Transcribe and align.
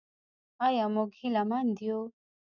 آیا 0.67 0.85
موږ 0.93 1.09
هیله 1.19 1.43
مند 1.49 1.75
یو؟ 1.87 1.99